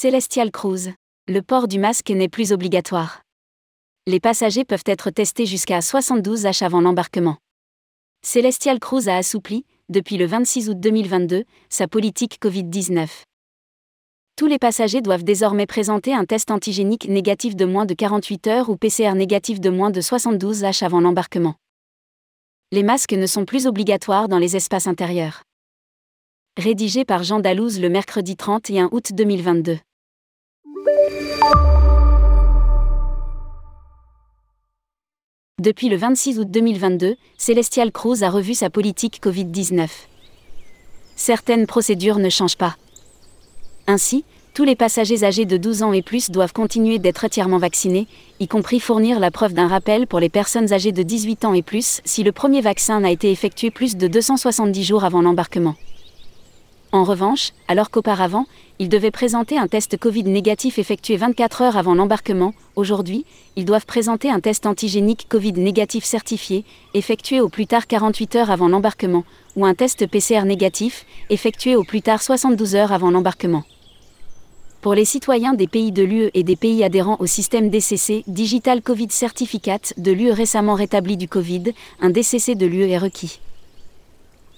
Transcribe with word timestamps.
Celestial 0.00 0.52
Cruise. 0.52 0.92
Le 1.26 1.42
port 1.42 1.66
du 1.66 1.80
masque 1.80 2.10
n'est 2.10 2.28
plus 2.28 2.52
obligatoire. 2.52 3.22
Les 4.06 4.20
passagers 4.20 4.64
peuvent 4.64 4.84
être 4.86 5.10
testés 5.10 5.44
jusqu'à 5.44 5.80
72 5.80 6.44
H 6.44 6.64
avant 6.64 6.80
l'embarquement. 6.80 7.38
Celestial 8.24 8.78
Cruise 8.78 9.08
a 9.08 9.16
assoupli, 9.16 9.64
depuis 9.88 10.16
le 10.16 10.26
26 10.26 10.70
août 10.70 10.78
2022, 10.78 11.42
sa 11.68 11.88
politique 11.88 12.38
Covid-19. 12.40 13.08
Tous 14.36 14.46
les 14.46 14.60
passagers 14.60 15.00
doivent 15.00 15.24
désormais 15.24 15.66
présenter 15.66 16.14
un 16.14 16.26
test 16.26 16.52
antigénique 16.52 17.08
négatif 17.08 17.56
de 17.56 17.64
moins 17.64 17.84
de 17.84 17.94
48 17.94 18.46
heures 18.46 18.70
ou 18.70 18.76
PCR 18.76 19.14
négatif 19.16 19.58
de 19.58 19.68
moins 19.68 19.90
de 19.90 20.00
72 20.00 20.62
H 20.62 20.84
avant 20.84 21.00
l'embarquement. 21.00 21.56
Les 22.70 22.84
masques 22.84 23.14
ne 23.14 23.26
sont 23.26 23.44
plus 23.44 23.66
obligatoires 23.66 24.28
dans 24.28 24.38
les 24.38 24.54
espaces 24.54 24.86
intérieurs. 24.86 25.42
Rédigé 26.56 27.04
par 27.04 27.24
Jean 27.24 27.40
Dalouse 27.40 27.80
le 27.80 27.88
mercredi 27.88 28.36
31 28.36 28.90
août 28.92 29.08
2022. 29.12 29.78
Depuis 35.60 35.88
le 35.88 35.96
26 35.96 36.38
août 36.38 36.48
2022, 36.48 37.16
Celestial 37.36 37.90
Cruise 37.90 38.22
a 38.22 38.30
revu 38.30 38.54
sa 38.54 38.70
politique 38.70 39.20
Covid-19. 39.22 39.88
Certaines 41.16 41.66
procédures 41.66 42.18
ne 42.18 42.28
changent 42.28 42.56
pas. 42.56 42.76
Ainsi, 43.88 44.24
tous 44.54 44.64
les 44.64 44.76
passagers 44.76 45.24
âgés 45.24 45.46
de 45.46 45.56
12 45.56 45.82
ans 45.82 45.92
et 45.92 46.02
plus 46.02 46.30
doivent 46.30 46.52
continuer 46.52 46.98
d'être 46.98 47.24
entièrement 47.24 47.58
vaccinés, 47.58 48.06
y 48.38 48.46
compris 48.46 48.80
fournir 48.80 49.18
la 49.18 49.30
preuve 49.30 49.52
d'un 49.52 49.68
rappel 49.68 50.06
pour 50.06 50.20
les 50.20 50.28
personnes 50.28 50.72
âgées 50.72 50.92
de 50.92 51.02
18 51.02 51.44
ans 51.44 51.54
et 51.54 51.62
plus 51.62 52.00
si 52.04 52.22
le 52.22 52.32
premier 52.32 52.60
vaccin 52.60 53.00
n'a 53.00 53.10
été 53.10 53.30
effectué 53.30 53.70
plus 53.70 53.96
de 53.96 54.06
270 54.06 54.84
jours 54.84 55.04
avant 55.04 55.22
l'embarquement. 55.22 55.74
En 56.90 57.04
revanche, 57.04 57.52
alors 57.68 57.90
qu'auparavant, 57.90 58.46
ils 58.78 58.88
devaient 58.88 59.10
présenter 59.10 59.58
un 59.58 59.68
test 59.68 59.98
Covid 59.98 60.24
négatif 60.24 60.78
effectué 60.78 61.18
24 61.18 61.60
heures 61.60 61.76
avant 61.76 61.94
l'embarquement, 61.94 62.54
aujourd'hui, 62.76 63.26
ils 63.56 63.66
doivent 63.66 63.84
présenter 63.84 64.30
un 64.30 64.40
test 64.40 64.64
antigénique 64.64 65.26
Covid 65.28 65.52
négatif 65.52 66.04
certifié, 66.04 66.64
effectué 66.94 67.42
au 67.42 67.50
plus 67.50 67.66
tard 67.66 67.86
48 67.86 68.36
heures 68.36 68.50
avant 68.50 68.68
l'embarquement, 68.68 69.24
ou 69.54 69.66
un 69.66 69.74
test 69.74 70.06
PCR 70.06 70.44
négatif, 70.44 71.04
effectué 71.28 71.76
au 71.76 71.84
plus 71.84 72.00
tard 72.00 72.22
72 72.22 72.74
heures 72.74 72.92
avant 72.92 73.10
l'embarquement. 73.10 73.64
Pour 74.80 74.94
les 74.94 75.04
citoyens 75.04 75.52
des 75.52 75.66
pays 75.66 75.92
de 75.92 76.04
l'UE 76.04 76.30
et 76.32 76.42
des 76.42 76.56
pays 76.56 76.84
adhérents 76.84 77.16
au 77.18 77.26
système 77.26 77.68
DCC, 77.68 78.22
Digital 78.28 78.80
Covid 78.80 79.08
Certificate 79.10 79.92
de 79.98 80.12
l'UE 80.12 80.30
récemment 80.30 80.74
rétabli 80.74 81.18
du 81.18 81.28
Covid, 81.28 81.74
un 82.00 82.08
DCC 82.08 82.54
de 82.54 82.64
l'UE 82.64 82.88
est 82.88 82.96
requis. 82.96 83.40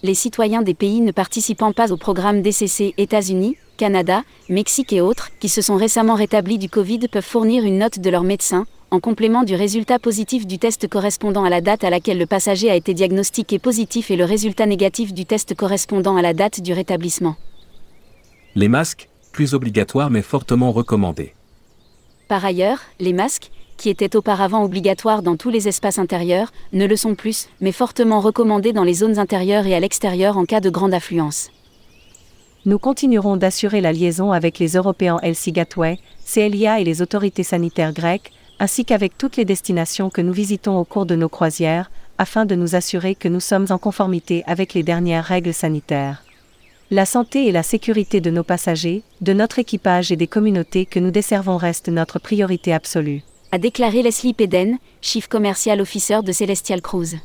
Les 0.02 0.14
citoyens 0.14 0.62
des 0.62 0.72
pays 0.72 1.02
ne 1.02 1.12
participant 1.12 1.72
pas 1.72 1.92
au 1.92 1.98
programme 1.98 2.40
DCC 2.40 2.94
États-Unis, 2.96 3.58
Canada, 3.76 4.22
Mexique 4.48 4.94
et 4.94 5.02
autres, 5.02 5.28
qui 5.40 5.50
se 5.50 5.60
sont 5.60 5.76
récemment 5.76 6.14
rétablis 6.14 6.56
du 6.56 6.70
Covid 6.70 7.00
peuvent 7.08 7.22
fournir 7.22 7.64
une 7.64 7.78
note 7.78 7.98
de 7.98 8.08
leur 8.08 8.22
médecin, 8.22 8.66
en 8.90 8.98
complément 8.98 9.42
du 9.42 9.54
résultat 9.54 9.98
positif 9.98 10.46
du 10.46 10.58
test 10.58 10.88
correspondant 10.88 11.44
à 11.44 11.50
la 11.50 11.60
date 11.60 11.84
à 11.84 11.90
laquelle 11.90 12.16
le 12.16 12.24
passager 12.24 12.70
a 12.70 12.76
été 12.76 12.94
diagnostiqué 12.94 13.58
positif 13.58 14.10
et 14.10 14.16
le 14.16 14.24
résultat 14.24 14.64
négatif 14.64 15.12
du 15.12 15.26
test 15.26 15.54
correspondant 15.54 16.16
à 16.16 16.22
la 16.22 16.32
date 16.32 16.62
du 16.62 16.72
rétablissement. 16.72 17.36
Les 18.54 18.68
masques, 18.68 19.10
plus 19.32 19.52
obligatoires 19.52 20.08
mais 20.08 20.22
fortement 20.22 20.72
recommandés. 20.72 21.34
Par 22.26 22.42
ailleurs, 22.42 22.80
les 23.00 23.12
masques, 23.12 23.50
qui 23.80 23.88
étaient 23.88 24.14
auparavant 24.14 24.62
obligatoires 24.62 25.22
dans 25.22 25.36
tous 25.36 25.48
les 25.48 25.66
espaces 25.66 25.98
intérieurs, 25.98 26.52
ne 26.74 26.84
le 26.84 26.96
sont 26.96 27.14
plus, 27.14 27.48
mais 27.62 27.72
fortement 27.72 28.20
recommandés 28.20 28.74
dans 28.74 28.84
les 28.84 28.92
zones 28.92 29.18
intérieures 29.18 29.66
et 29.66 29.74
à 29.74 29.80
l'extérieur 29.80 30.36
en 30.36 30.44
cas 30.44 30.60
de 30.60 30.68
grande 30.68 30.92
affluence. 30.92 31.50
Nous 32.66 32.78
continuerons 32.78 33.38
d'assurer 33.38 33.80
la 33.80 33.94
liaison 33.94 34.32
avec 34.32 34.58
les 34.58 34.76
Européens 34.76 35.18
LC 35.22 35.52
Gateway, 35.52 35.98
CLIA 36.30 36.78
et 36.78 36.84
les 36.84 37.00
autorités 37.00 37.42
sanitaires 37.42 37.94
grecques, 37.94 38.32
ainsi 38.58 38.84
qu'avec 38.84 39.16
toutes 39.16 39.38
les 39.38 39.46
destinations 39.46 40.10
que 40.10 40.20
nous 40.20 40.34
visitons 40.34 40.78
au 40.78 40.84
cours 40.84 41.06
de 41.06 41.16
nos 41.16 41.30
croisières, 41.30 41.90
afin 42.18 42.44
de 42.44 42.54
nous 42.54 42.74
assurer 42.74 43.14
que 43.14 43.28
nous 43.28 43.40
sommes 43.40 43.68
en 43.70 43.78
conformité 43.78 44.44
avec 44.46 44.74
les 44.74 44.82
dernières 44.82 45.24
règles 45.24 45.54
sanitaires. 45.54 46.22
La 46.90 47.06
santé 47.06 47.46
et 47.46 47.52
la 47.52 47.62
sécurité 47.62 48.20
de 48.20 48.30
nos 48.30 48.44
passagers, 48.44 49.04
de 49.22 49.32
notre 49.32 49.58
équipage 49.58 50.12
et 50.12 50.16
des 50.16 50.26
communautés 50.26 50.84
que 50.84 51.00
nous 51.00 51.10
desservons 51.10 51.56
restent 51.56 51.88
notre 51.88 52.18
priorité 52.18 52.74
absolue. 52.74 53.22
A 53.52 53.58
déclaré 53.58 54.04
Leslie 54.04 54.32
Peden, 54.32 54.78
chief 55.02 55.26
commercial 55.26 55.80
officer 55.80 56.22
de 56.22 56.30
Celestial 56.30 56.80
Cruise. 56.80 57.16